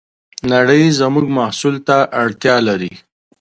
[0.51, 2.93] نړۍ زموږ محصول ته اړتیا لري.